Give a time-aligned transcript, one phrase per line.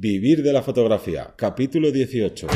[0.00, 2.46] Vivir de la fotografía, capítulo 18.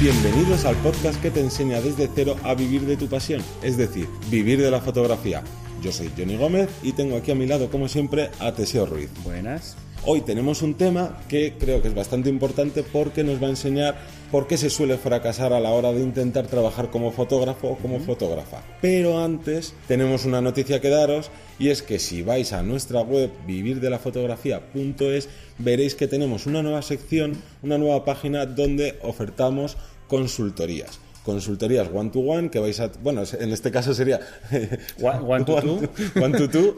[0.00, 4.08] Bienvenidos al podcast que te enseña desde cero a vivir de tu pasión, es decir,
[4.28, 5.44] vivir de la fotografía.
[5.80, 9.10] Yo soy Johnny Gómez y tengo aquí a mi lado, como siempre, a Teseo Ruiz.
[9.22, 9.76] Buenas.
[10.04, 14.00] Hoy tenemos un tema que creo que es bastante importante porque nos va a enseñar
[14.32, 18.00] por qué se suele fracasar a la hora de intentar trabajar como fotógrafo o como
[18.00, 18.64] fotógrafa.
[18.80, 23.30] Pero antes tenemos una noticia que daros y es que si vais a nuestra web
[23.46, 29.76] vivirdelafotografía.es veréis que tenemos una nueva sección, una nueva página donde ofertamos
[30.08, 34.20] consultorías consultorías one to one que vais a bueno en este caso sería
[35.00, 35.80] one, to two
[36.20, 36.76] one to two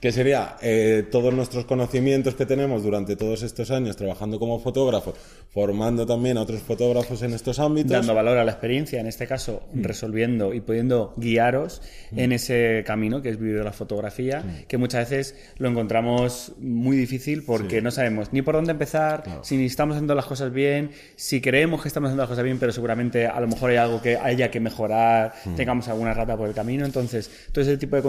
[0.00, 5.14] que sería eh, todos nuestros conocimientos que tenemos durante todos estos años trabajando como fotógrafo
[5.50, 9.26] formando también a otros fotógrafos en estos ámbitos dando valor a la experiencia en este
[9.26, 9.82] caso mm.
[9.82, 12.18] resolviendo y pudiendo guiaros mm.
[12.18, 14.66] en ese camino que es vivir la fotografía mm.
[14.68, 19.64] que muchas veces lo encontramos muy difícil porque no sabemos ni por dónde empezar si
[19.64, 23.26] estamos haciendo las cosas bien si creemos que estamos haciendo las cosas bien pero seguramente
[23.26, 25.54] a lo mejor hay algo que haya que mejorar, mm.
[25.54, 26.84] tengamos alguna rata por el camino.
[26.84, 28.02] Entonces, todo ese tipo de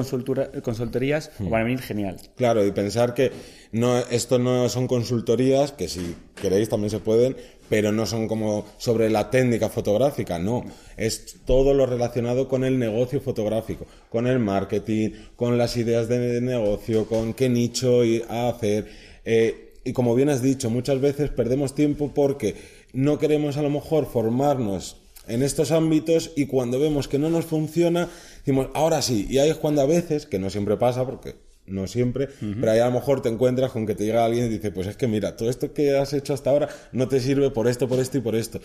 [0.62, 1.50] consultorías mm.
[1.50, 2.18] van a venir genial.
[2.36, 3.32] Claro, y pensar que
[3.72, 7.36] no, esto no son consultorías, que si queréis también se pueden,
[7.70, 10.66] pero no son como sobre la técnica fotográfica, no.
[10.98, 16.42] Es todo lo relacionado con el negocio fotográfico, con el marketing, con las ideas de
[16.42, 18.88] negocio, con qué nicho hacer.
[19.24, 22.56] Eh, y como bien has dicho, muchas veces perdemos tiempo porque
[22.94, 24.98] no queremos a lo mejor formarnos
[25.30, 29.28] en estos ámbitos y cuando vemos que no nos funciona, decimos, ahora sí.
[29.30, 32.80] Y ahí es cuando a veces, que no siempre pasa, porque no siempre, pero ahí
[32.80, 35.08] a lo mejor te encuentras con que te llega alguien y dice, pues es que
[35.08, 38.18] mira, todo esto que has hecho hasta ahora no te sirve por esto, por esto
[38.18, 38.60] y por esto.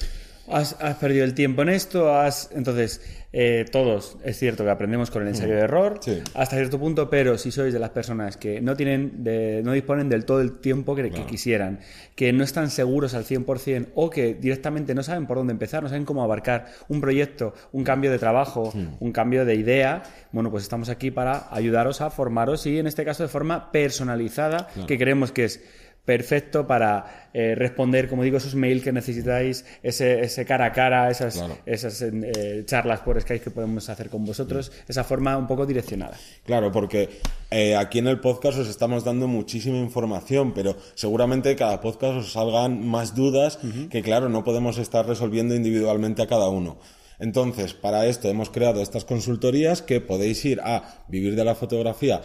[0.48, 2.50] Has, perdido el tiempo en esto, has...
[2.54, 3.00] Entonces,
[3.32, 5.98] eh, todos, es cierto que aprendemos con el ensayo de error
[6.34, 9.24] hasta cierto punto, pero si sois de las personas que no tienen,
[9.64, 11.80] no disponen del todo el tiempo que, quisieran,
[12.14, 15.88] que no están seguros al 100% o que directamente no saben por dónde empezar, no
[15.88, 20.62] saben cómo abarcar un proyecto, un cambio de trabajo, un cambio de idea, bueno, pues
[20.62, 25.32] estamos aquí para ayudaros a formaros y en este caso de forma personalizada, que creemos
[25.32, 25.60] que es
[26.04, 31.10] perfecto para eh, responder, como digo, esos mails que necesitáis, ese, ese cara a cara,
[31.10, 35.66] esas, esas eh, charlas por Skype que podemos hacer con vosotros, esa forma un poco
[35.66, 36.16] direccionada.
[36.44, 37.08] Claro, porque
[37.50, 42.32] eh, aquí en el podcast os estamos dando muchísima información, pero seguramente cada podcast os
[42.32, 43.58] salgan más dudas
[43.90, 46.78] que, claro, no podemos estar resolviendo individualmente a cada uno.
[47.18, 52.22] Entonces, para esto hemos creado estas consultorías que podéis ir a vivir de la fotografía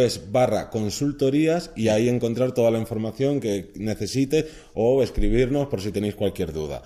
[0.00, 5.92] es barra consultorías y ahí encontrar toda la información que necesite o escribirnos por si
[5.92, 6.82] tenéis cualquier duda.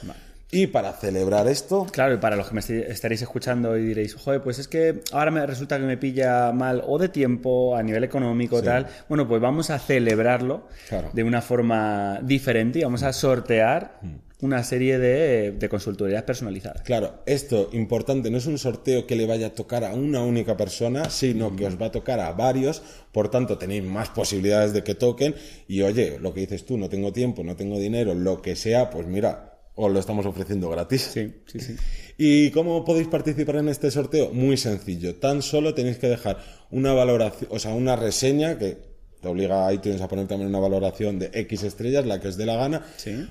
[0.50, 1.86] Y para celebrar esto.
[1.90, 5.30] Claro, y para los que me estaréis escuchando y diréis, joder, pues es que ahora
[5.30, 8.86] me resulta que me pilla mal o de tiempo, a nivel económico, tal.
[9.08, 10.68] Bueno, pues vamos a celebrarlo
[11.12, 16.82] de una forma diferente y vamos a sortear mm una serie de, consultorías personalizadas.
[16.82, 20.56] Claro, esto importante, no es un sorteo que le vaya a tocar a una única
[20.56, 24.84] persona, sino que os va a tocar a varios, por tanto tenéis más posibilidades de
[24.84, 25.34] que toquen
[25.66, 28.90] y oye, lo que dices tú, no tengo tiempo, no tengo dinero, lo que sea,
[28.90, 31.10] pues mira, os lo estamos ofreciendo gratis.
[31.12, 31.76] Sí, sí, sí.
[32.16, 34.30] ¿Y cómo podéis participar en este sorteo?
[34.32, 36.38] Muy sencillo, tan solo tenéis que dejar
[36.70, 38.78] una valoración, o sea, una reseña que
[39.20, 42.36] te obliga a iTunes a poner también una valoración de X estrellas, la que os
[42.36, 42.84] dé la gana,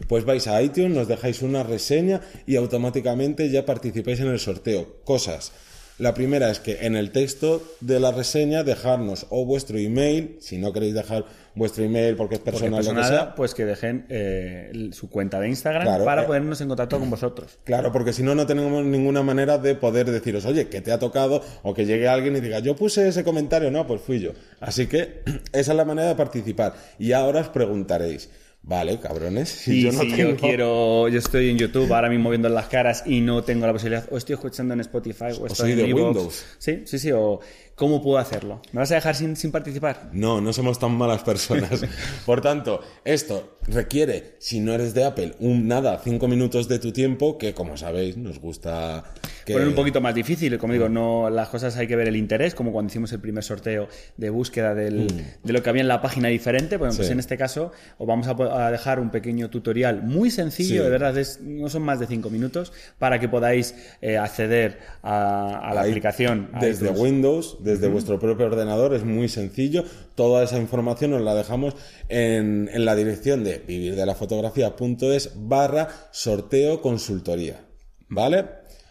[0.08, 5.04] pues vais a iTunes, nos dejáis una reseña y automáticamente ya participáis en el sorteo.
[5.06, 5.52] Cosas
[6.00, 10.58] la primera es que en el texto de la reseña dejarnos o vuestro email, si
[10.58, 11.26] no queréis dejar
[11.56, 15.50] vuestro email porque es personal, lo que sea, pues que dejen eh, su cuenta de
[15.50, 17.60] Instagram para eh, ponernos en contacto con vosotros.
[17.64, 21.00] Claro, porque si no, no tenemos ninguna manera de poder deciros, oye, que te ha
[21.00, 24.32] tocado o que llegue alguien y diga, yo puse ese comentario, no, pues fui yo.
[24.60, 25.22] Así que
[25.54, 26.74] esa es la manera de participar.
[26.98, 28.30] Y ahora os preguntaréis,
[28.66, 29.50] Vale, cabrones.
[29.50, 33.20] Si yo no yo quiero, yo estoy en YouTube ahora mismo viendo las caras y
[33.20, 36.46] no tengo la posibilidad, o estoy escuchando en Spotify, o estoy en Windows.
[36.60, 37.42] Sí, sí, sí, o
[37.76, 38.62] ¿cómo puedo hacerlo?
[38.72, 40.10] ¿Me vas a dejar sin, sin participar?
[40.12, 41.86] No, no somos tan malas personas.
[42.26, 46.92] Por tanto, esto requiere, si no eres de Apple, un nada, cinco minutos de tu
[46.92, 49.04] tiempo, que como sabéis, nos gusta
[49.52, 50.58] poner un poquito más difícil.
[50.58, 53.44] Como digo, no las cosas hay que ver el interés, como cuando hicimos el primer
[53.44, 53.88] sorteo
[54.18, 55.48] de búsqueda del, mm.
[55.48, 56.78] de lo que había en la página diferente.
[56.78, 60.90] Bueno, pues en este caso os vamos a, dejar un pequeño tutorial muy sencillo, de
[60.90, 65.82] verdad, es, no son más de cinco minutos, para que podáis eh, acceder a, la
[65.82, 66.50] aplicación.
[66.60, 69.84] Desde Windows, desde vuestro propio ordenador, es muy sencillo.
[70.16, 71.76] Toda esa información os la dejamos
[72.10, 77.62] en, en la dirección de vivirdelafotografía.es barra sorteo consultoría.
[78.10, 78.46] ¿Vale?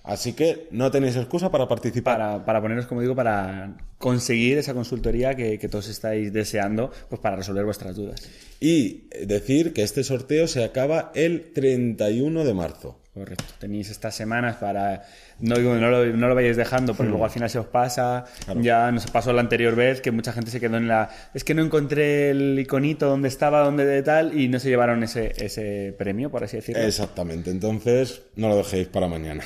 [0.04, 2.18] Así que no tenéis excusa para participar.
[2.18, 7.20] Para, para poneros, como digo, para conseguir esa consultoría que, que, todos estáis deseando pues
[7.20, 8.20] para resolver vuestras dudas.
[8.58, 13.01] Y decir que este sorteo se acaba el 31 de marzo.
[13.14, 13.44] Correcto.
[13.58, 15.02] Tenéis estas semanas para.
[15.38, 18.24] No digo no lo, no lo vayáis dejando, porque luego al final se os pasa.
[18.56, 21.10] Ya nos pasó la anterior vez que mucha gente se quedó en la.
[21.34, 25.02] Es que no encontré el iconito donde estaba, donde de tal, y no se llevaron
[25.02, 26.82] ese, ese premio, por así decirlo.
[26.82, 27.50] Exactamente.
[27.50, 29.44] Entonces, no lo dejéis para mañana.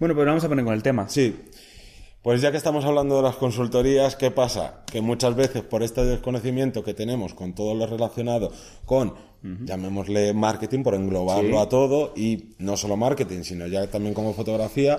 [0.00, 1.08] Bueno, pues vamos a poner con el tema.
[1.08, 1.44] Sí.
[2.26, 4.80] Pues ya que estamos hablando de las consultorías, ¿qué pasa?
[4.90, 8.50] Que muchas veces por este desconocimiento que tenemos con todo lo relacionado
[8.84, 9.14] con,
[9.44, 14.96] llamémosle marketing, por englobarlo a todo, y no solo marketing, sino ya también como fotografía,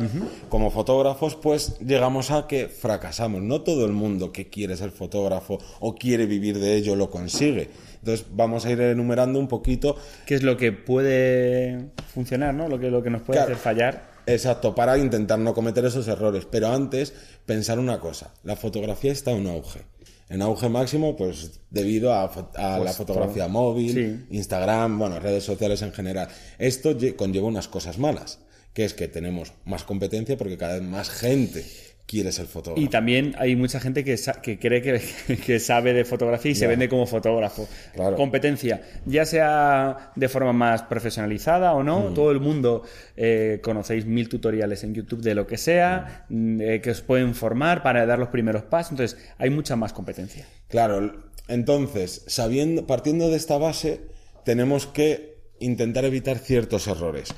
[0.47, 3.41] como fotógrafos, pues llegamos a que fracasamos.
[3.41, 7.69] No todo el mundo que quiere ser fotógrafo o quiere vivir de ello lo consigue.
[7.95, 9.97] Entonces vamos a ir enumerando un poquito...
[10.25, 12.69] ¿Qué es lo que puede funcionar, ¿no?
[12.69, 16.45] Lo que, lo que nos puede hacer fallar Exacto, para intentar no cometer esos errores.
[16.51, 17.13] Pero antes,
[17.45, 19.81] pensar una cosa, la fotografía está en auge.
[20.29, 25.93] En auge máximo, pues debido a, la pues, fotografía móvil, Instagram, bueno, redes sociales en
[25.93, 26.27] general.
[26.59, 28.39] Esto conlleva unas cosas malas,
[28.73, 31.65] que es que tenemos más competencia porque cada vez más gente
[32.07, 32.81] quiere ser fotógrafo.
[32.81, 34.81] Y también hay mucha gente que, que cree
[35.45, 37.67] que, sabe de fotografía y se vende como fotógrafo.
[38.15, 42.13] Competencia, ya sea de forma más profesionalizada o no, mm.
[42.13, 42.83] todo el mundo
[43.15, 47.35] eh, conocéis mil tutoriales en YouTube de lo que sea, mm, eh, que os pueden
[47.35, 50.45] formar para dar los primeros pasos, entonces hay mucha más competencia.
[50.69, 54.01] Claro, entonces, sabiendo, partiendo de esta base,
[54.45, 57.29] tenemos que intentar evitar ciertos errores.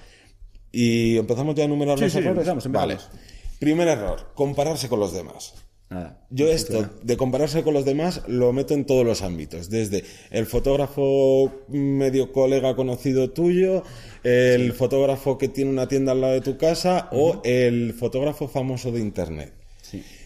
[0.72, 2.48] Y empezamos ya a enumerar los errores.
[2.48, 2.98] Empezamos, Vale.
[3.60, 5.54] Primer error, compararse con los demás.
[6.30, 10.46] Yo esto de compararse con los demás lo meto en todos los ámbitos, desde el
[10.46, 13.84] fotógrafo medio colega conocido tuyo,
[14.24, 18.92] el fotógrafo que tiene una tienda al lado de tu casa o el fotógrafo famoso
[18.92, 19.54] de internet.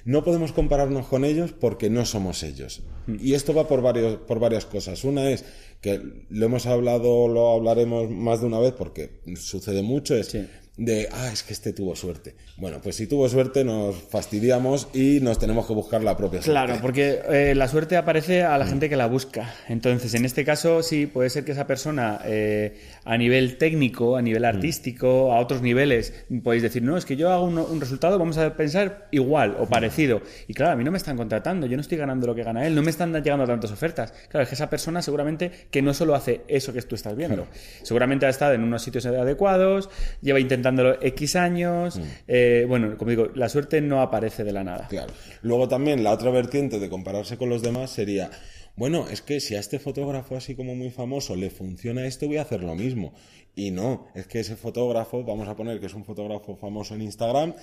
[0.03, 2.83] No podemos compararnos con ellos porque no somos ellos.
[3.07, 5.05] Y esto va por, varios, por varias cosas.
[5.05, 5.45] Una es
[5.79, 10.37] que lo hemos hablado, lo hablaremos más de una vez porque sucede mucho, es
[10.75, 12.33] de, ah, es que este tuvo suerte.
[12.57, 16.49] Bueno, pues si tuvo suerte nos fastidiamos y nos tenemos que buscar la propia suerte.
[16.49, 18.69] Claro, porque eh, la suerte aparece a la mm.
[18.69, 19.53] gente que la busca.
[19.69, 22.75] Entonces, en este caso, sí, puede ser que esa persona eh,
[23.05, 24.45] a nivel técnico, a nivel mm.
[24.45, 28.55] artístico, a otros niveles, podéis decir, no, es que yo hago un, resultado, vamos a
[28.55, 29.69] pensar igual o mm.
[29.69, 30.23] parecido.
[30.47, 32.65] Y claro, a mí no me están contratando, yo no estoy ganando lo que gana
[32.65, 34.11] él, no me están llegando tantas ofertas.
[34.29, 37.45] Claro, es que esa persona seguramente que no solo hace eso que tú estás viendo,
[37.83, 39.89] seguramente ha estado en unos sitios adecuados,
[40.21, 41.97] lleva intentando intentándolo X años.
[41.97, 42.01] Mm.
[42.27, 44.87] Eh, bueno, como digo, la suerte no aparece de la nada.
[44.87, 45.13] Claro.
[45.41, 48.31] Luego también la otra vertiente de compararse con los demás sería,
[48.75, 52.37] bueno, es que si a este fotógrafo así como muy famoso le funciona esto, voy
[52.37, 53.13] a hacer lo mismo.
[53.55, 57.03] Y no, es que ese fotógrafo, vamos a poner que es un fotógrafo famoso en
[57.03, 57.53] Instagram,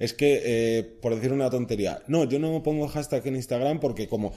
[0.00, 4.08] es que, eh, por decir una tontería, no, yo no pongo hashtag en Instagram porque
[4.08, 4.32] como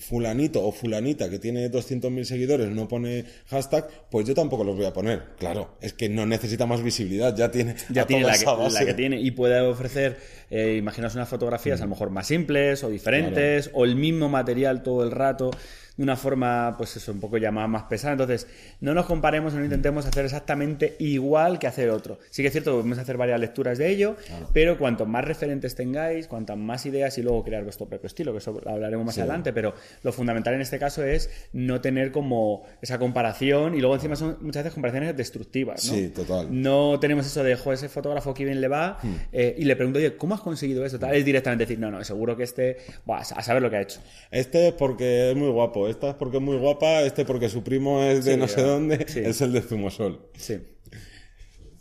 [0.00, 4.86] fulanito o fulanita que tiene 200.000 seguidores no pone hashtag, pues yo tampoco los voy
[4.86, 5.22] a poner.
[5.38, 9.30] Claro, es que no necesita más visibilidad, ya tiene, ya tiene la que, tiene y
[9.32, 10.18] puede ofrecer,
[10.50, 14.82] eh, imaginaos unas fotografías a lo mejor más simples o diferentes o el mismo material
[14.82, 15.50] todo el rato
[15.96, 18.12] de una forma, pues eso, un poco llamada más pesada.
[18.12, 18.48] Entonces,
[18.80, 22.18] no nos comparemos, no intentemos hacer exactamente igual que hacer otro.
[22.30, 24.16] Sí que es cierto podemos hacer varias lecturas de ello,
[24.52, 28.38] pero cuanto más referentes tengáis, cuantas más ideas y luego crear vuestro propio estilo, que
[28.38, 32.98] eso hablaremos más adelante, pero lo fundamental en este caso es no tener como esa
[32.98, 35.94] comparación y luego encima son muchas veces comparaciones destructivas, ¿no?
[35.94, 36.48] Sí, total.
[36.50, 39.14] No tenemos eso de, joder, ese fotógrafo que bien le va hmm.
[39.32, 40.98] eh, y le pregunto, oye, ¿cómo has conseguido eso?
[40.98, 44.00] Tal, es directamente decir, no, no, seguro que este, a saber lo que ha hecho.
[44.30, 47.62] Este es porque es muy guapo esta es porque es muy guapa, este porque su
[47.62, 50.30] primo es de no sé dónde, es el de Zumosol.
[50.36, 50.60] Sí.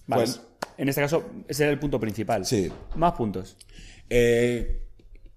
[0.07, 0.41] Pues,
[0.77, 2.45] en este caso, ese era el punto principal.
[2.45, 2.71] Sí.
[2.95, 3.57] Más puntos.
[4.09, 4.81] Eh,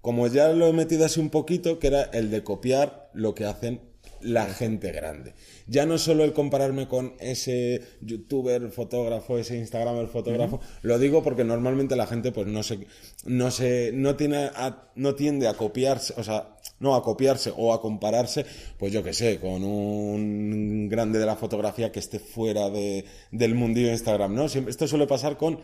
[0.01, 3.45] como ya lo he metido así un poquito, que era el de copiar lo que
[3.45, 3.81] hacen
[4.21, 5.33] la gente grande.
[5.67, 11.43] Ya no solo el compararme con ese youtuber fotógrafo, ese instagramer fotógrafo, lo digo porque
[11.43, 12.87] normalmente la gente pues no se,
[13.25, 14.49] no se, no tiene,
[14.95, 18.45] no tiende a copiarse, o sea, no a copiarse o a compararse,
[18.77, 23.55] pues yo que sé, con un grande de la fotografía que esté fuera de, del
[23.55, 24.45] mundillo de Instagram, ¿no?
[24.45, 25.59] esto suele pasar con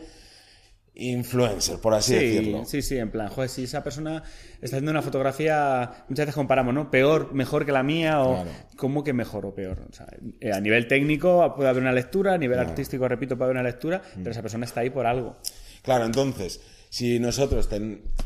[0.94, 2.64] influencer, por así decirlo.
[2.64, 4.22] Sí, sí, en plan, joder, si esa persona
[4.60, 6.90] está haciendo una fotografía, muchas veces comparamos, ¿no?
[6.90, 8.44] Peor, mejor que la mía, o
[8.76, 9.86] ¿cómo que mejor o peor?
[9.90, 10.06] O sea,
[10.40, 13.68] eh, a nivel técnico puede haber una lectura, a nivel artístico, repito, puede haber una
[13.68, 15.36] lectura, pero esa persona está ahí por algo.
[15.82, 16.60] Claro, entonces,
[16.94, 17.68] si nosotros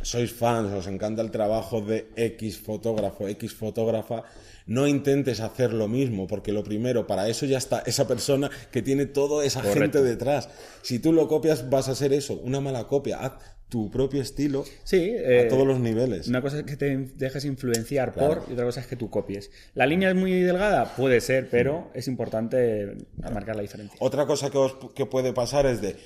[0.03, 4.25] sois fans, os encanta el trabajo de X fotógrafo, X fotógrafa,
[4.67, 8.83] no intentes hacer lo mismo, porque lo primero, para eso ya está esa persona que
[8.83, 10.51] tiene toda esa gente detrás.
[10.83, 13.21] Si tú lo copias, vas a ser eso, una mala copia.
[13.21, 13.33] Haz
[13.71, 16.29] tu propio estilo sí, a eh, todos los niveles.
[16.29, 19.51] Una cosa es que te dejes influenciar por y otra cosa es que tú copies.
[19.75, 20.95] ¿La línea es muy delgada?
[20.95, 22.99] Puede ser, pero es importante
[23.33, 23.97] marcar la diferencia.
[24.01, 24.59] Otra cosa que,
[24.95, 25.97] que puede pasar es de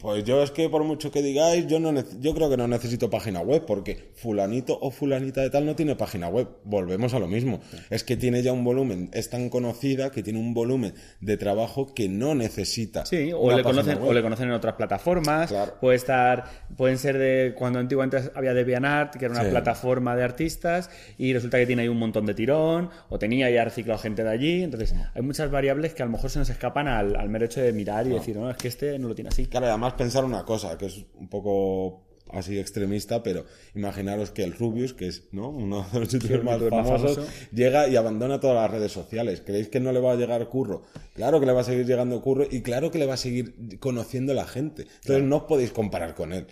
[0.00, 3.10] pues yo es que por mucho que digáis, yo no yo creo que no necesito
[3.10, 6.48] página web porque fulanito o fulanita de tal no tiene página web.
[6.64, 7.60] Volvemos a lo mismo.
[7.90, 11.94] Es que tiene ya un volumen, es tan conocida que tiene un volumen de trabajo
[11.94, 13.04] que no necesita.
[13.04, 15.52] Sí, o le conocen o le conocen en otras plataformas.
[15.80, 16.44] Puede estar
[16.76, 21.58] pueden ser de cuando antiguamente había DeviantArt, que era una plataforma de artistas y resulta
[21.58, 24.94] que tiene ahí un montón de tirón o tenía ya reciclado gente de allí, entonces
[25.14, 28.06] hay muchas variables que a lo mejor se nos escapan al, mero hecho de mirar
[28.06, 29.46] y decir, no, es que este no lo tiene así.
[29.46, 33.44] Claro, además pensar una cosa, que es un poco así extremista, pero
[33.74, 35.48] imaginaros que el Rubius, que es ¿no?
[35.48, 39.42] uno de los youtubers más famosos, llega y abandona todas las redes sociales.
[39.44, 40.82] ¿Creéis que no le va a llegar curro?
[41.14, 43.78] Claro que le va a seguir llegando curro y claro que le va a seguir
[43.78, 44.86] conociendo la gente.
[45.02, 46.46] Entonces no os podéis comparar con él.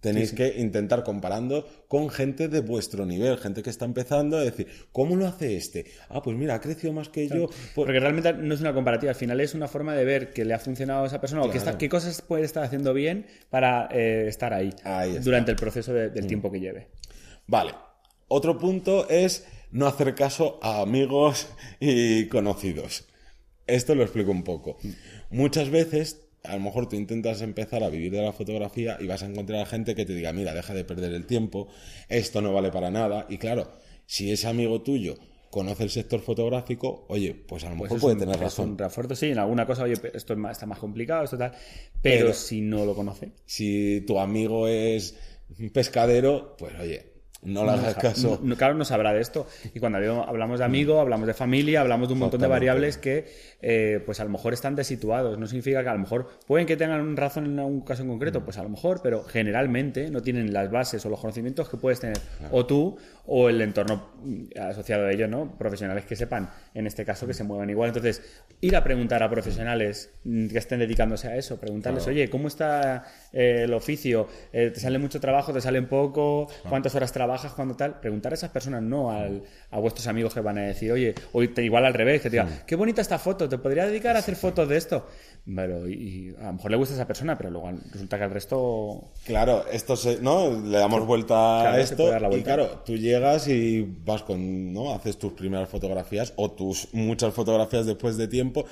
[0.00, 4.66] Tenéis que intentar comparando con gente de vuestro nivel, gente que está empezando a decir,
[4.92, 5.84] ¿cómo lo hace este?
[6.08, 7.48] Ah, pues mira, ha crecido más que yo.
[7.48, 10.46] Pues Porque realmente no es una comparativa, al final es una forma de ver que
[10.46, 14.24] le ha funcionado a esa persona o qué, cosas puede estar haciendo bien para eh,
[14.26, 14.72] estar ahí,
[15.22, 16.26] durante el proceso del mm.
[16.26, 16.88] tiempo que lleve.
[17.46, 17.74] Vale.
[18.28, 23.06] Otro punto es no hacer caso a amigos y conocidos.
[23.66, 24.78] Esto lo explico un poco.
[24.82, 24.90] Mm.
[25.30, 29.22] Muchas veces a lo mejor tú intentas empezar a vivir de la fotografía y vas
[29.22, 31.68] a encontrar a gente que te diga, mira, deja de perder el tiempo,
[32.08, 33.26] esto no vale para nada.
[33.28, 33.72] Y claro,
[34.06, 35.16] si ese amigo tuyo
[35.50, 38.70] conoce el sector fotográfico, oye, pues a lo pues mejor puede tener razón.
[38.70, 41.52] Un refuerzo, sí, en alguna cosa, oye, esto está más complicado, esto tal.
[42.00, 43.32] Pero, si no lo conoce.
[43.44, 45.16] Si tu amigo es
[45.72, 47.09] pescadero, pues oye,
[47.42, 48.38] no le hagas caso.
[48.56, 49.46] claro, no sabrá de esto.
[49.74, 53.32] Y cuando hablamos de amigo, hablamos de familia, hablamos de un montón de variables que,
[53.62, 55.38] eh, pues a lo mejor están desituados.
[55.38, 58.44] No significa que a lo mejor pueden que tengan razón en algún caso en concreto,
[58.44, 62.00] pues a lo mejor, pero generalmente no tienen las bases o los conocimientos que puedes
[62.00, 62.18] tener
[62.50, 64.10] o tú o el entorno
[64.60, 65.56] asociado a ello, ¿no?
[65.56, 67.88] Profesionales que sepan, en este caso, que se muevan igual.
[67.88, 68.22] Entonces,
[68.60, 73.62] ir a preguntar a profesionales que estén dedicándose a eso, preguntarles, oye, ¿cómo está eh,
[73.64, 74.28] el oficio?
[74.52, 75.52] Eh, ¿Te sale mucho trabajo?
[75.52, 76.48] ¿Te sale poco?
[76.68, 77.29] ¿Cuántas horas trabajas?
[77.54, 78.00] ¿Cuándo tal?
[78.00, 81.42] Preguntar a esas personas, no al, a vuestros amigos que van a decir, oye, o
[81.42, 84.36] igual al revés, que te digan, qué bonita esta foto, ¿te podría dedicar a hacer
[84.36, 85.06] fotos de esto?
[85.44, 88.30] Pero, y, a lo mejor le gusta a esa persona, pero luego resulta que al
[88.30, 89.10] resto...
[89.24, 90.60] Claro, esto se, ¿no?
[90.60, 94.92] Le damos vuelta a esto y claro, tú llegas y vas con, ¿no?
[94.92, 98.66] Haces tus primeras fotografías o tus muchas fotografías después de tiempo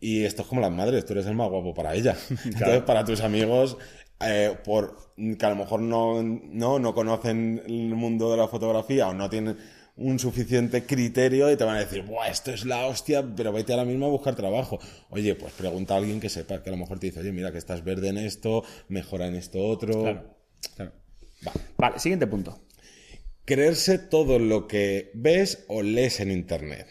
[0.00, 2.16] y esto es como las madres, tú eres el más guapo para ella.
[2.44, 3.76] Entonces, para tus amigos,
[4.20, 9.08] eh, por que a lo mejor no, no, no conocen el mundo de la fotografía
[9.08, 9.56] o no tienen
[9.98, 13.72] un suficiente criterio y te van a decir, Buah, esto es la hostia, pero vete
[13.72, 14.78] ahora mismo a buscar trabajo.
[15.10, 17.50] Oye, pues pregunta a alguien que sepa, que a lo mejor te dice, oye, mira
[17.50, 20.02] que estás verde en esto, mejora en esto otro.
[20.02, 20.92] Claro,
[21.76, 22.60] vale, siguiente punto.
[23.44, 26.86] Creerse todo lo que ves o lees en Internet.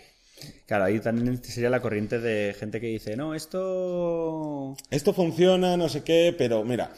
[0.66, 4.76] Claro, ahí también sería la corriente de gente que dice, no, esto...
[4.90, 6.92] Esto funciona, no sé qué, pero mira,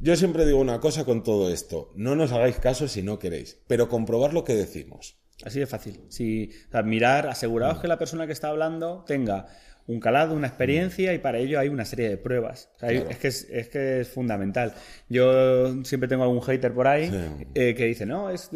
[0.00, 3.58] yo siempre digo una cosa con todo esto, no nos hagáis caso si no queréis,
[3.66, 5.16] pero comprobar lo que decimos.
[5.44, 6.00] Así de fácil.
[6.08, 6.50] Si,
[6.84, 7.80] mirar, aseguraos mm.
[7.80, 9.46] que la persona que está hablando tenga
[9.88, 12.68] un calado, una experiencia y para ello hay una serie de pruebas.
[12.82, 14.74] es, que es, que es fundamental.
[15.08, 17.10] Yo siempre tengo algún hater por ahí
[17.54, 18.50] eh, que dice, no, es,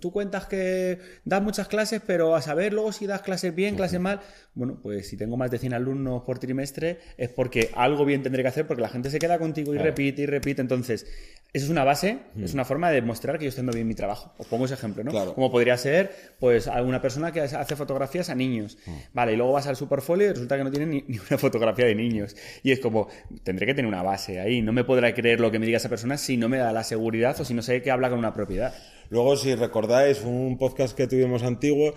[0.00, 4.00] tú cuentas que das muchas clases, pero a saber luego si das clases bien, clases
[4.00, 4.20] mal.
[4.54, 8.42] Bueno, pues si tengo más de 100 alumnos por trimestre es porque algo bien tendré
[8.42, 10.62] que hacer porque la gente se queda contigo y repite y repite.
[10.62, 11.06] Entonces,
[11.52, 13.94] eso es una base, es una forma de demostrar que yo estoy haciendo bien mi
[13.94, 14.32] trabajo.
[14.38, 15.34] Os pongo ese ejemplo, ¿no?
[15.34, 16.10] Como podría ser,
[16.40, 18.78] pues, alguna persona que hace fotografías a niños.
[19.12, 21.86] Vale, y luego vas al su portfolio y resulta que no tiene ni, una fotografía
[21.86, 22.36] de niños.
[22.62, 23.08] Y es como,
[23.44, 24.62] tendré que tener una base ahí.
[24.62, 26.82] No me podrá creer lo que me diga esa persona si no me da la
[26.82, 28.74] seguridad o si no sé que habla con una propiedad.
[29.10, 31.94] Luego, si recordáis un podcast que tuvimos antiguo,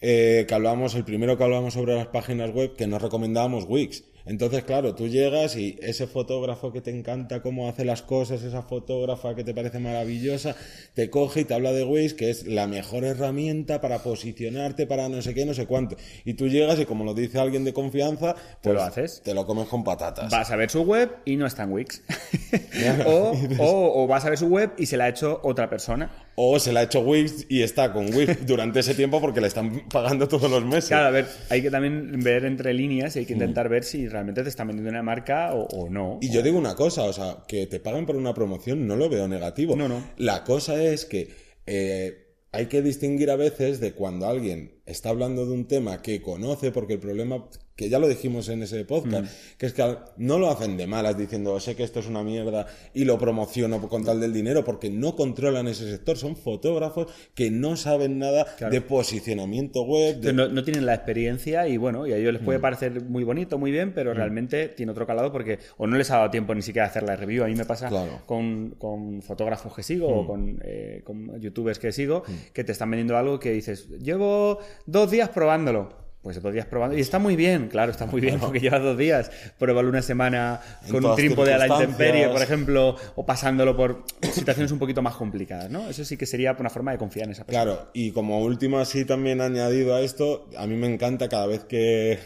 [0.00, 4.04] eh, que hablábamos, el primero que hablábamos sobre las páginas web, que nos recomendábamos Wix.
[4.26, 8.62] Entonces, claro, tú llegas y ese fotógrafo que te encanta cómo hace las cosas, esa
[8.62, 10.54] fotógrafa que te parece maravillosa,
[10.94, 15.08] te coge y te habla de Waze, que es la mejor herramienta para posicionarte, para
[15.08, 15.96] no sé qué, no sé cuánto.
[16.24, 19.22] Y tú llegas y como lo dice alguien de confianza, ¿Te lo pues haces?
[19.24, 20.30] Te lo comes con patatas.
[20.30, 22.02] Vas a ver su web y no está en Wix.
[23.06, 26.10] o, o- o vas a ver su web y se la ha hecho otra persona.
[26.34, 29.48] O se la ha hecho Wix y está con Wix durante ese tiempo porque le
[29.48, 30.88] están pagando todos los meses.
[30.88, 34.08] Claro, a ver, hay que también ver entre líneas y hay que intentar ver si
[34.08, 36.18] realmente te están vendiendo una marca o, o no.
[36.20, 39.08] Y yo digo una cosa, o sea, que te paguen por una promoción no lo
[39.08, 39.76] veo negativo.
[39.76, 40.02] No, no.
[40.16, 41.30] La cosa es que
[41.66, 46.20] eh, hay que distinguir a veces de cuando alguien está hablando de un tema que
[46.20, 49.56] conoce, porque el problema, que ya lo dijimos en ese podcast, Mm.
[49.58, 52.66] que es que no lo hacen de malas diciendo sé que esto es una mierda
[52.92, 56.16] y lo promociono con tal del dinero, porque no controlan ese sector.
[56.18, 60.20] Son fotógrafos que no saben nada de posicionamiento web.
[60.20, 62.44] de- no, no tienen la experiencia y bueno, y a ellos les Mm.
[62.44, 66.10] puede parecer muy bonito, muy bien, pero realmente tiene otro calado porque o no les
[66.10, 67.44] ha dado tiempo ni siquiera a hacer la review.
[67.44, 68.12] A mí me pasa Claro.
[68.22, 68.26] Mm.
[68.26, 72.90] con, con fotógrafos que sigo o con, eh, con youtubers que sigo que te están
[72.90, 76.01] vendiendo algo que dices, llevo dos días probándolo.
[76.22, 76.96] Pues dos días probando.
[76.96, 79.30] Y está muy bien, claro, está muy bien, porque llevas dos días.
[79.58, 84.70] Pruébalo una semana con un trípode a la intemperie, por ejemplo, o pasándolo por situaciones
[84.70, 85.90] un poquito más complicadas, ¿no?
[85.90, 87.64] Eso sí que sería una forma de confiar en esa persona.
[87.64, 91.64] Claro, y como último así también añadido a esto, a mí me encanta cada vez
[91.64, 92.20] que,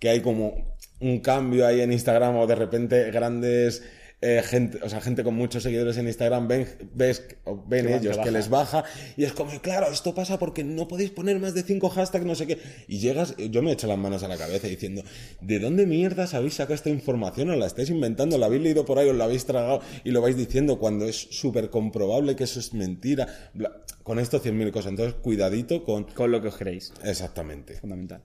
[0.00, 3.84] que hay como un cambio ahí en Instagram o de repente grandes
[4.22, 7.96] eh, gente, o sea, gente con muchos seguidores en Instagram ven, ves, o ven Que
[7.96, 8.82] ellos que les baja
[9.16, 12.34] y es como, claro, esto pasa porque no podéis poner más de cinco hashtags, no
[12.34, 12.58] sé qué.
[12.88, 15.02] Y llegas, yo me echo las manos a la cabeza diciendo,
[15.42, 17.50] ¿de dónde mierdas habéis sacado esta información?
[17.50, 18.38] ¿O la estáis inventando?
[18.38, 19.08] ¿La habéis leído por ahí?
[19.08, 19.80] ¿Os la habéis tragado?
[20.02, 23.26] Y lo vais diciendo cuando es súper comprobable que eso es mentira.
[23.54, 24.90] Bla- Con esto 100.000 cosas.
[24.90, 26.04] Entonces, cuidadito con...
[26.04, 27.74] Con lo que os creéis, Exactamente.
[27.74, 28.22] fundamental.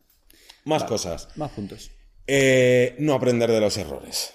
[0.64, 1.28] Más cosas.
[1.36, 1.92] Más puntos.
[2.28, 4.34] Eh, no aprender de los errores.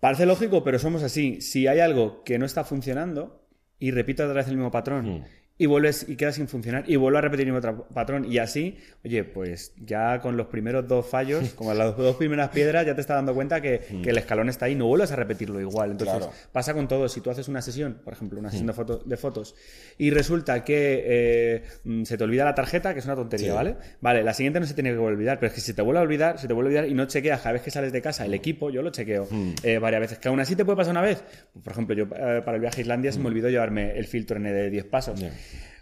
[0.00, 1.40] Parece lógico, pero somos así.
[1.40, 3.44] Si hay algo que no está funcionando
[3.78, 5.24] y repito otra vez el mismo patrón
[5.60, 8.78] y vuelves y queda sin funcionar y vuelvo a repetir el mismo patrón y así,
[9.04, 13.00] oye, pues ya con los primeros dos fallos, como las dos primeras piedras, ya te
[13.00, 15.90] estás dando cuenta que, que el escalón está ahí, no vuelves a repetirlo igual.
[15.90, 16.32] Entonces, Claro.
[16.52, 17.08] pasa con todo.
[17.08, 19.54] Si tú haces una sesión, por ejemplo, una sesión de, foto- de fotos,
[19.98, 23.52] y resulta que eh, mm, se te olvida la tarjeta, que es una tontería, Sí.
[23.54, 23.76] ¿vale?
[24.00, 26.02] Vale, la siguiente no se tiene que olvidar, pero es que si te vuelve a
[26.02, 28.24] olvidar, se te vuelve a olvidar y no chequeas cada vez que sales de casa
[28.24, 29.26] el equipo, yo lo chequeo
[29.64, 31.24] eh, varias veces, que aún así te puede pasar una vez.
[31.64, 34.36] Por ejemplo, yo eh, para el viaje a Islandia se me olvidó llevarme el filtro
[34.36, 35.20] N de 10 pasos.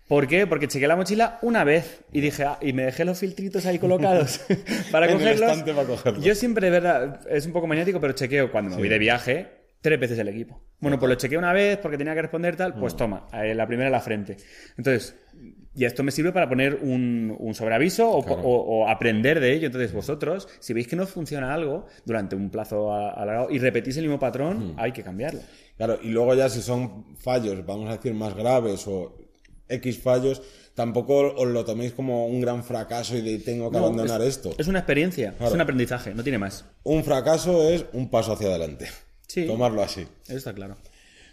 [0.08, 0.46] ¿Por qué?
[0.46, 3.78] Porque chequeé la mochila una vez y dije, ah, y me dejé los filtritos ahí
[3.80, 4.40] colocados
[4.92, 5.50] para cogerlos.
[5.50, 6.24] estante para cogerlos.
[6.24, 9.48] Yo siempre, de verdad, es un poco maniático, pero chequeo cuando me voy de viaje
[9.80, 10.62] tres veces el equipo.
[10.78, 12.96] Bueno, pues lo chequeé una vez porque tenía que responder tal, pues Mm.
[12.96, 14.36] toma, la primera en la frente.
[14.76, 15.16] Entonces,
[15.74, 18.42] y esto me sirve para poner un, un sobreaviso o, Claro.
[18.42, 19.66] o- o aprender de ello.
[19.66, 23.96] Entonces, vosotros, si veis que no funciona algo durante un plazo a- alargado y repetís
[23.96, 24.74] el mismo patrón, Mm.
[24.78, 25.40] hay que cambiarlo.
[25.76, 29.16] Claro, y luego ya si son fallos, vamos a decir, más graves o
[29.68, 30.42] X fallos,
[30.74, 34.28] tampoco os lo toméis como un gran fracaso y de tengo que No, abandonar es,
[34.36, 34.54] esto.
[34.58, 35.48] Es una experiencia, Claro.
[35.48, 36.64] es un aprendizaje, no tiene más.
[36.84, 38.88] Un fracaso es un paso hacia adelante.
[39.26, 39.46] Sí.
[39.46, 40.06] Tomarlo así.
[40.26, 40.76] Eso está claro.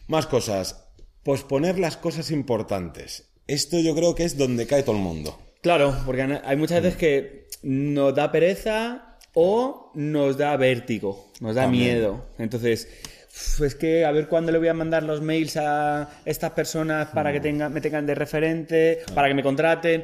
[0.08, 0.84] Más cosas.
[1.24, 3.30] Posponer las cosas importantes.
[3.48, 5.38] Esto yo creo que es donde cae todo el mundo.
[5.62, 11.64] Claro, porque hay muchas veces que nos da pereza o nos da vértigo, nos da
[11.64, 11.96] También.
[11.96, 12.26] miedo.
[12.38, 12.88] Entonces,
[13.34, 17.32] es que a ver cuándo le voy a mandar los mails a estas personas para
[17.32, 20.04] que tengan, me tengan de referente, para que me contraten,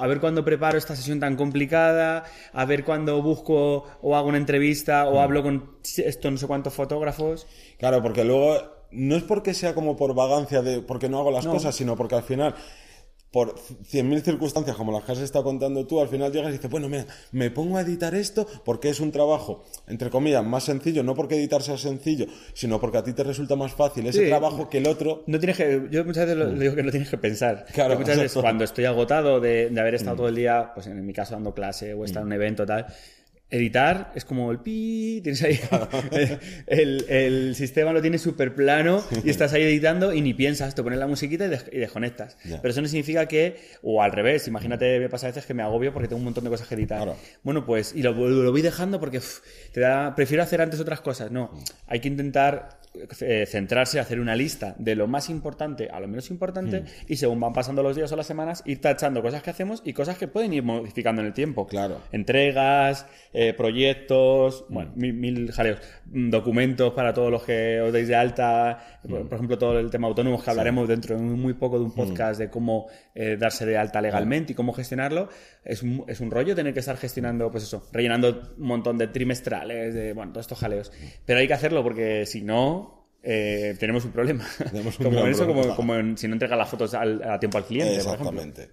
[0.00, 4.38] a ver cuándo preparo esta sesión tan complicada, a ver cuándo busco o hago una
[4.38, 7.46] entrevista o hablo con esto no sé cuántos fotógrafos.
[7.78, 8.56] Claro, porque luego
[8.90, 11.52] no es porque sea como por vagancia de porque no hago las No.
[11.52, 12.54] cosas, sino porque al final,
[13.34, 16.52] por cien mil circunstancias como las que has estado contando tú, al final llegas y
[16.52, 20.62] dices, bueno, mira, me pongo a editar esto porque es un trabajo, entre comillas, más
[20.64, 24.20] sencillo, no porque editar sea sencillo, sino porque a ti te resulta más fácil ese
[24.22, 24.28] Sí.
[24.28, 25.24] trabajo que el otro.
[25.26, 27.66] No tienes que, yo muchas veces lo, le digo que no tienes que pensar.
[27.74, 30.86] Claro, Yo muchas veces cuando estoy agotado de, de haber estado todo el día, pues
[30.86, 32.86] en mi caso dando clase o estar en un evento tal,
[33.54, 35.58] editar es como el pi, tienes ahí
[36.66, 40.82] el, el sistema lo tienes súper plano y estás ahí editando y ni piensas, te
[40.82, 42.36] pones la musiquita y, des- y desconectas.
[42.42, 45.62] Pero eso no significa que, o al revés, imagínate, me pasa a veces que me
[45.62, 46.98] agobio porque tengo un montón de cosas que editar.
[47.02, 47.16] Claro.
[47.42, 49.20] Bueno, pues, y lo, lo voy dejando porque
[49.72, 51.30] te da, prefiero hacer antes otras cosas.
[51.30, 51.50] No,
[51.86, 52.80] hay que intentar
[53.20, 56.84] eh, centrarse, hacer una lista de lo más importante a lo menos importante Mm.
[57.08, 59.92] y según van pasando los días o las semanas, ir tachando cosas que hacemos y
[59.92, 61.66] cosas que pueden ir modificando en el tiempo.
[61.66, 62.00] Claro.
[62.12, 64.74] Entregas, eh, proyectos, Mm.
[64.74, 69.08] bueno, mil, mil jaleos, Mm, documentos para todos los que os deis de alta, Mm.
[69.08, 71.92] por, por ejemplo, todo el tema autónomos que hablaremos dentro de muy poco de un
[71.92, 75.28] podcast de cómo eh, darse de alta legalmente y cómo gestionarlo.
[75.64, 79.06] Es un, es un rollo tener que estar gestionando, pues eso, rellenando un montón de
[79.08, 80.92] trimestrales, de, bueno, todos estos jaleos.
[81.24, 82.83] Pero hay que hacerlo porque si no,
[83.24, 84.46] eh, tenemos un problema.
[84.70, 85.76] Tenemos un como gran en eso, como, problema.
[85.76, 88.14] como en- si no entrega las fotos al- a tiempo al cliente, por.
[88.14, 88.70] Exactamente.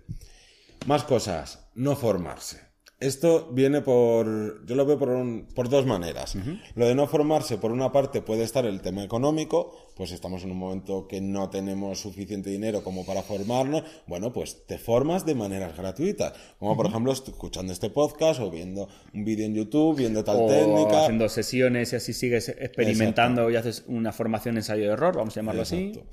[0.87, 1.69] Más cosas.
[1.75, 2.70] No formarse.
[3.01, 6.37] Esto viene por, yo lo veo por, un- por dos maneras.
[6.75, 10.51] Lo de no formarse, por una parte, puede estar el tema económico, pues estamos en
[10.51, 15.33] un momento que no tenemos suficiente dinero como para formarnos, bueno, pues te formas de
[15.33, 20.23] maneras gratuitas, como por ejemplo escuchando este podcast o viendo un vídeo en YouTube, viendo
[20.23, 21.01] tal o técnica.
[21.01, 25.39] haciendo sesiones y así sigues experimentando y haces una formación ensayo de error, vamos a
[25.39, 25.87] llamarlo así.
[25.87, 26.07] Exacto.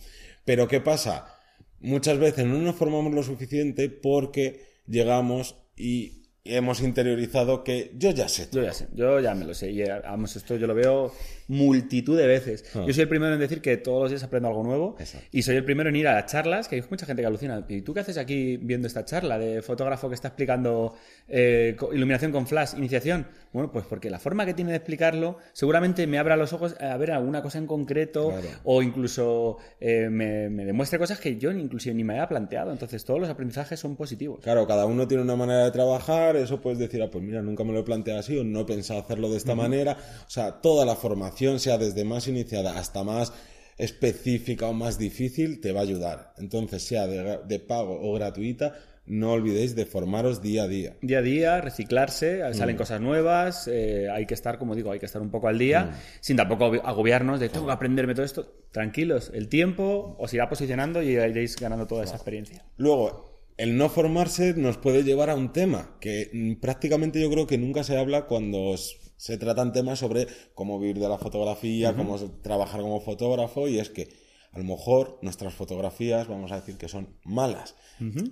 [0.46, 1.35] Pero ¿qué pasa?
[1.81, 6.17] Muchas veces no nos formamos lo suficiente porque llegamos y
[6.56, 8.62] hemos interiorizado que yo ya sé todo.
[8.62, 9.70] Yo ya sé, yo ya me lo sé.
[9.70, 11.12] Y eh, vamos, esto yo lo veo
[11.48, 12.64] multitud de veces.
[12.74, 14.94] Yo soy el primero en decir que todos los días aprendo algo nuevo.
[14.98, 15.02] Ah.
[15.02, 15.26] Exacto.
[15.32, 17.64] Y soy el primero en ir a las charlas, que hay mucha gente que alucina.
[17.68, 20.94] ¿Y tú qué haces aquí viendo esta charla de fotógrafo que está explicando
[21.26, 23.26] eh, iluminación con flash, iniciación?
[23.52, 26.96] Bueno, pues porque la forma que tiene de explicarlo seguramente me abra los ojos a
[26.98, 28.46] ver alguna cosa en concreto Claro.
[28.64, 32.72] o incluso eh, me, me demuestre cosas que yo inclusive ni me había planteado.
[32.72, 34.40] Entonces todos los aprendizajes son positivos.
[34.42, 37.64] Claro, cada uno tiene una manera de trabajar, eso puedes decir, ah, pues mira, nunca
[37.64, 39.96] me lo he planteado así o no he pensado hacerlo de esta manera.
[40.26, 43.33] O sea, toda la formación, sea desde más iniciada hasta más
[43.79, 46.33] específica o más difícil, te va a ayudar.
[46.38, 48.74] Entonces, sea de, de pago o gratuita,
[49.07, 50.96] no olvidéis de formaros día a día.
[51.01, 52.79] día a día, reciclarse, salen Mm.
[52.79, 55.85] cosas nuevas, eh, hay que estar, como digo, hay que estar un poco al día,
[55.87, 55.90] Mm.
[56.20, 58.53] sin tampoco agobi- agobiarnos de tengo que aprenderme todo esto.
[58.70, 62.64] Tranquilos, el tiempo os irá posicionando y iréis ganando toda esa experiencia.
[62.77, 67.46] Luego, el no formarse nos puede llevar a un tema que mm, prácticamente yo creo
[67.46, 71.94] que nunca se habla cuando s- se tratan temas sobre cómo vivir de la fotografía,
[71.94, 74.09] cómo trabajar como fotógrafo, y es que
[74.52, 77.74] a lo mejor nuestras fotografías, vamos a decir que son malas,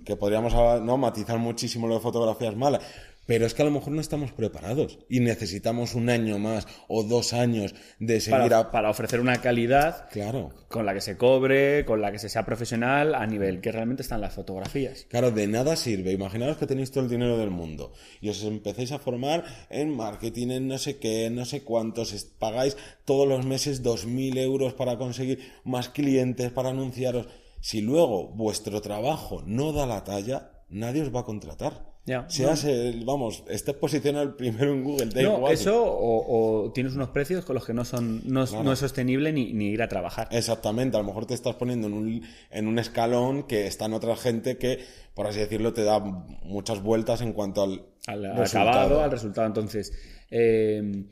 [0.05, 2.81] que podríamos ah, no matizar muchísimo lo de fotografías malas.
[3.27, 7.03] Pero es que a lo mejor no estamos preparados y necesitamos un año más o
[7.03, 8.71] dos años de seguir Para, a...
[8.71, 10.51] para ofrecer una calidad Claro.
[10.69, 14.01] con la que se cobre, con la que se sea profesional a nivel que realmente
[14.01, 15.05] están las fotografías.
[15.09, 16.13] Claro, de nada sirve.
[16.13, 20.47] Imaginaos que tenéis todo el dinero del mundo y os empecéis a formar en marketing,
[20.51, 24.97] en no sé qué, en no sé cuántos, pagáis todos los meses 2.000 euros para
[24.97, 27.27] conseguir más clientes, para anunciaros.
[27.59, 31.96] Si luego vuestro trabajo no da la talla, nadie os va a contratar.
[32.07, 32.25] Ya.
[32.29, 35.53] Seas el, vamos, estés posicionado primero en Google, da No, igual.
[35.53, 38.79] eso o, o tienes unos precios con los que no son no, es- no es
[38.79, 40.29] sostenible ni, ni ir a trabajar.
[40.31, 43.93] Exactamente, a lo mejor te estás poniendo en un, en un escalón que está en
[43.93, 44.79] otra gente que,
[45.13, 48.69] por así decirlo, te da muchas vueltas en cuanto al, al, al resultado.
[48.69, 49.47] acabado, al resultado.
[49.47, 49.91] Entonces,
[50.31, 51.03] eh,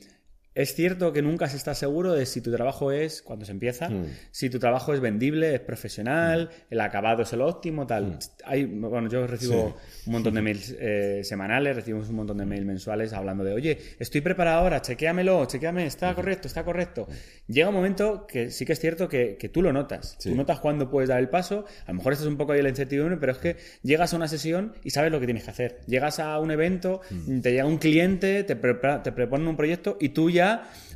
[0.55, 3.89] es cierto que nunca se está seguro de si tu trabajo es, cuando se empieza,
[3.89, 4.05] Mm.
[4.31, 8.17] si tu trabajo es vendible, es profesional, el acabado es el óptimo, tal.
[8.45, 12.65] Hay, bueno, yo recibo un montón de mails eh, semanales, recibimos un montón de mails
[12.65, 17.07] mensuales hablando de, oye, estoy preparado ahora, chequéamelo, chequéame, está correcto, está correcto.
[17.47, 20.15] Llega un momento que sí que es cierto que, que tú lo notas.
[20.19, 20.29] Sí.
[20.29, 21.65] Tú notas cuándo puedes dar el paso.
[21.85, 24.27] A lo mejor estás un poco ahí la incertidumbre, pero es que llegas a una
[24.27, 25.81] sesión y sabes lo que tienes que hacer.
[25.85, 27.01] Llegas a un evento,
[27.41, 30.44] te llega un cliente, te, prepara- te proponen un proyecto y tú ya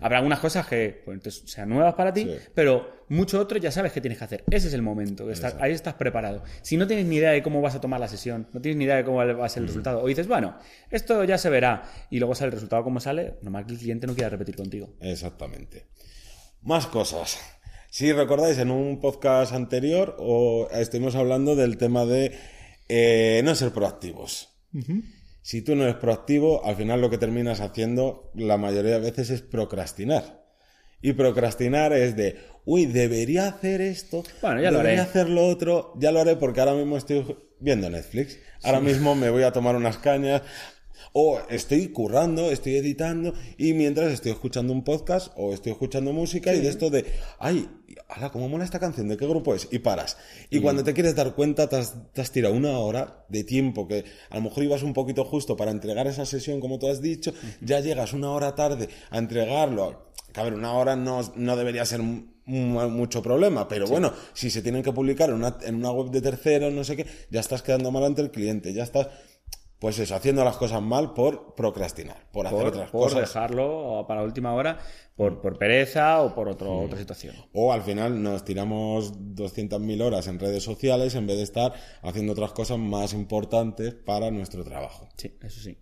[0.02, 2.36] habrá algunas cosas que pues, sean nuevas para ti, Sí.
[2.54, 4.44] pero mucho otro ya sabes qué tienes que hacer.
[4.52, 5.26] Ese es el momento.
[5.28, 6.44] que estás- ahí estás preparado.
[6.62, 8.86] Si no tienes ni idea de cómo vas a tomar la sesión, no tienes ni
[8.86, 10.58] idea de cómo va a ser el resultado, o dices, bueno,
[10.92, 14.06] esto ya se verá, y luego sale el resultado como sale, normal que el cliente
[14.08, 14.94] no quiera repetir contigo.
[15.02, 15.88] Exactamente.
[16.62, 17.40] Más cosas.
[17.90, 22.38] Si recordáis, en un podcast anterior o estuvimos hablando del tema de
[22.88, 24.50] eh, no ser proactivos.
[25.50, 29.32] Si tú no eres proactivo, al final lo que terminas haciendo la mayoría de veces
[29.32, 30.46] es procrastinar.
[31.02, 35.10] Y procrastinar es de, uy, debería hacer esto, Bueno, ya lo debería haré.
[35.10, 37.26] hacer lo otro, ya lo haré porque ahora mismo estoy
[37.60, 40.44] viendo Netflix, ahora mismo me voy a tomar unas cañas,
[41.14, 46.54] o estoy currando, estoy editando y mientras estoy escuchando un podcast o estoy escuchando música
[46.54, 47.08] y de esto de,
[47.40, 47.68] ay,
[48.10, 49.08] ala, ¿cómo mola esta canción?
[49.08, 49.68] ¿De qué grupo es?
[49.72, 50.18] Y paras.
[50.50, 53.88] Y cuando te quieres dar cuenta, te has, te has tirado una hora de tiempo
[53.88, 57.02] que a lo mejor ibas un poquito justo para entregar esa sesión, como tú has
[57.02, 60.10] dicho, ya llegas una hora tarde a entregarlo.
[60.34, 64.50] Que a ver, una hora no, no debería ser mu- mucho problema, pero bueno, si
[64.50, 67.40] se tienen que publicar en una, en una web de terceros, no sé qué, ya
[67.40, 69.08] estás quedando mal ante el cliente, ya estás
[69.80, 73.22] pues eso, haciendo las cosas mal por procrastinar, por hacer otras por cosas.
[73.22, 74.78] dejarlo para última hora,
[75.16, 77.34] por, por pereza o por otro, otra situación.
[77.54, 82.34] O al final nos tiramos 200.000 horas en redes sociales en vez de estar haciendo
[82.34, 85.08] otras cosas más importantes para nuestro trabajo.
[85.16, 85.78] Sí, eso sí.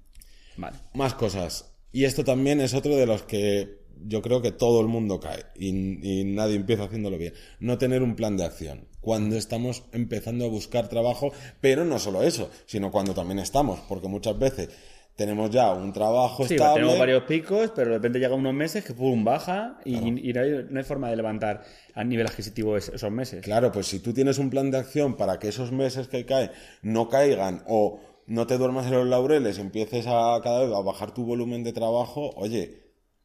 [0.57, 0.77] Vale.
[0.93, 1.73] Más cosas.
[1.91, 5.45] Y esto también es otro de los que yo creo que todo el mundo cae
[5.55, 7.33] y, y nadie empieza haciéndolo bien.
[7.59, 12.23] No tener un plan de acción cuando estamos empezando a buscar trabajo, pero no solo
[12.23, 14.67] eso, sino cuando también estamos, porque muchas veces
[15.15, 16.81] tenemos ya un trabajo Sí, estable.
[16.81, 20.41] tenemos varios picos, pero de repente llega unos meses que pum, baja y, y no,
[20.41, 21.63] hay, no hay forma de levantar
[21.95, 23.43] a nivel adquisitivo es- esos meses.
[23.45, 26.51] Claro, pues si tú tienes un plan de acción para que esos meses que caen
[26.81, 30.81] no caigan o no te duermas en los laureles y empieces a cada vez a
[30.81, 32.83] bajar tu volumen de trabajo, oye,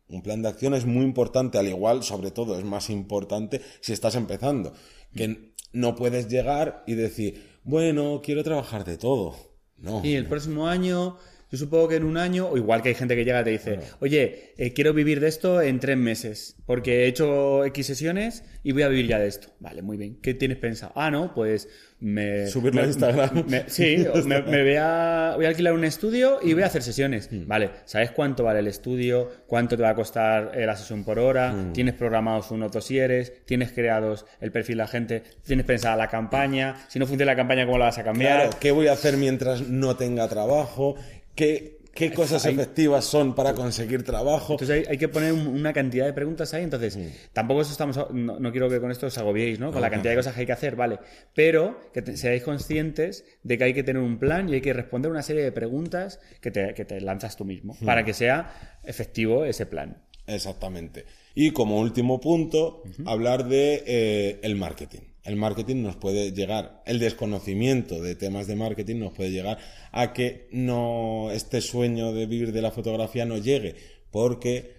[0.08, 3.92] un plan de acción es muy importante, al igual, sobre todo, es más importante si
[3.94, 4.72] estás empezando,
[5.16, 9.34] que no puedes llegar y decir, bueno, quiero trabajar de todo.
[9.78, 10.00] No.
[10.04, 11.16] Y el próximo año,
[11.52, 13.50] yo supongo que en un año, o igual que hay gente que llega y te
[13.50, 18.42] dice, oye, eh, quiero vivir de esto en tres meses, porque he hecho X sesiones
[18.64, 19.48] y voy a vivir ya de esto.
[19.60, 20.18] Vale, muy bien.
[20.22, 20.92] ¿Qué tienes pensado?
[20.96, 21.68] Ah, no, pues
[22.00, 22.46] me...
[22.46, 23.44] Subirlo a Instagram.
[23.48, 26.82] me- sí, me, me voy, a, voy a alquilar un estudio y voy a hacer
[26.82, 27.28] sesiones.
[27.46, 29.30] Vale, ¿sabes cuánto vale el estudio?
[29.46, 31.54] ¿Cuánto te va a costar eh, la sesión por hora?
[31.74, 33.44] ¿Tienes programados unos dosieres?
[33.44, 35.22] ¿Tienes creados el perfil de la gente?
[35.44, 36.76] ¿Tienes pensada la campaña?
[36.88, 38.40] Si no funciona la campaña, ¿cómo la vas a cambiar?
[38.40, 40.96] Claro, ¿qué voy a hacer mientras no tenga trabajo?
[41.34, 44.54] ¿Qué, qué cosas efectivas son para conseguir trabajo?
[44.54, 46.62] Entonces hay, hay que poner un- una cantidad de preguntas ahí.
[46.64, 46.98] Entonces,
[47.32, 47.96] tampoco eso estamos.
[48.12, 49.72] No, no quiero que con esto os agobiéis, ¿no?
[49.72, 50.98] Con la cantidad de cosas que hay que hacer, vale.
[51.34, 54.72] Pero que te- seáis conscientes de que hay que tener un plan y hay que
[54.72, 58.78] responder una serie de preguntas que te, que te lanzas tú mismo para que sea
[58.84, 60.02] efectivo ese plan.
[60.26, 61.04] Exactamente.
[61.34, 65.00] Y como último punto, hablar de eh, el marketing.
[65.24, 69.58] El marketing nos puede llegar, el desconocimiento de temas de marketing nos puede llegar
[69.92, 73.76] a que no este sueño de vivir de la fotografía no llegue,
[74.10, 74.72] porque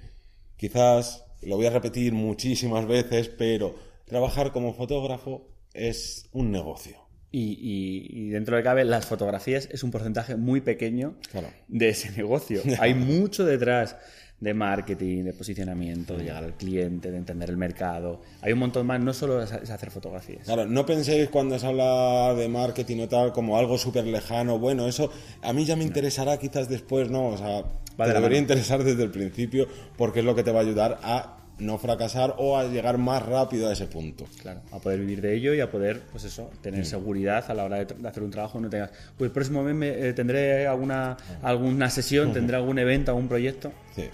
[0.57, 3.75] quizás lo voy a repetir muchísimas veces, pero
[4.05, 6.97] trabajar como fotógrafo es un negocio.
[7.31, 11.47] Y, y- y dentro de cabe, las fotografías es un porcentaje muy pequeño Claro.
[11.67, 12.61] de ese negocio.
[12.79, 13.95] Hay mucho detrás
[14.43, 18.21] de marketing, de posicionamiento, de llegar al cliente, de entender el mercado.
[18.41, 20.43] Hay un montón más, no solo es hacer fotografías.
[20.45, 24.59] Claro, no penséis cuando se habla de marketing o tal como algo súper lejano.
[24.59, 25.09] Bueno, eso
[25.41, 27.27] a mí ya me interesará quizás después, ¿no?
[27.27, 27.63] O sea,
[27.99, 30.59] Va te de la debería interesar desde el principio porque es lo que te va
[30.59, 34.25] a ayudar a no fracasar o a llegar más rápido a ese punto.
[34.41, 37.63] Claro, a poder vivir de ello y a poder, pues eso, tener seguridad a la
[37.63, 38.59] hora de, hacer un trabajo.
[38.59, 43.11] No tengas, pues el próximo mes me- eh, tendré alguna, alguna sesión, tendré algún evento,
[43.11, 43.71] algún proyecto.
[43.95, 44.05] Sí.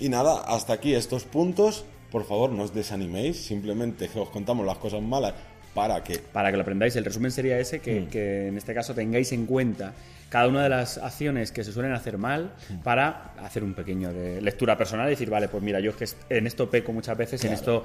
[0.00, 1.84] Y nada, hasta aquí estos puntos.
[2.10, 5.34] Por favor, no os desaniméis, simplemente os contamos las cosas malas
[5.74, 8.94] para que Para que lo aprendáis, el resumen sería ese, que, que en este caso
[8.94, 9.92] tengáis en cuenta
[10.30, 14.40] cada una de las acciones que se suelen hacer mal para hacer un pequeño de
[14.40, 17.44] lectura personal y decir, vale, pues mira, yo es que en esto peco muchas veces,
[17.44, 17.84] en esto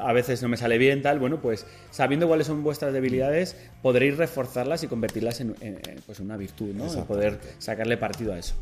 [0.00, 4.16] a veces no me sale bien, tal, bueno, pues sabiendo cuáles son vuestras debilidades, podréis
[4.16, 6.84] reforzarlas y convertirlas en, en- en, pues, una virtud, ¿no?
[7.00, 8.54] En poder sacarle partido a eso.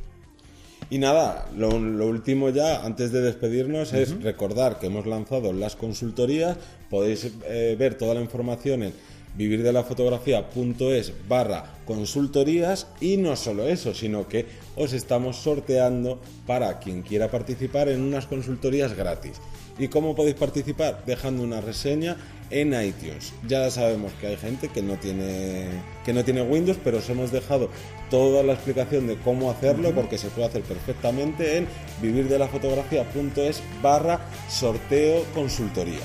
[0.91, 5.77] Y nada, lo, lo último ya, antes de despedirnos, es recordar que hemos lanzado las
[5.77, 6.57] consultorías.
[6.89, 8.95] Podéis eh, ver toda la información en
[9.37, 14.47] vivirdelafotografía.es barra consultorías y no solo eso, sino que
[14.77, 19.41] os estamos sorteando para quien quiera participar en unas consultorías gratis.
[19.79, 21.05] ¿Y cómo podéis participar?
[21.07, 22.17] Dejando una reseña
[22.51, 23.33] en iTunes.
[23.47, 25.67] Ya sabemos que hay gente que no tiene
[26.05, 27.69] que no tiene Windows, pero os hemos dejado
[28.11, 31.69] toda la explicación de cómo hacerlo porque se puede hacer perfectamente en
[32.01, 35.99] vivirdelafotografía.es barra sorteo consultoría.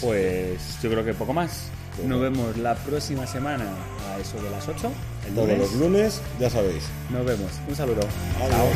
[0.00, 1.68] Pues yo creo que poco más.
[2.04, 3.66] Nos vemos la próxima semana
[4.12, 4.90] a eso de las 8,
[5.28, 5.58] el Todos lunes.
[5.60, 6.82] los lunes, ya sabéis.
[7.10, 7.52] Nos vemos.
[7.68, 8.00] Un saludo.
[8.42, 8.68] Adiós.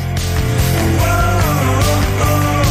[1.01, 2.68] Chao.